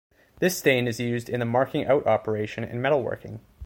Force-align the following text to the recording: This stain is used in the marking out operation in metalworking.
This 0.39 0.57
stain 0.57 0.87
is 0.87 0.99
used 0.99 1.29
in 1.29 1.39
the 1.39 1.45
marking 1.45 1.85
out 1.85 2.07
operation 2.07 2.63
in 2.63 2.79
metalworking. 2.81 3.39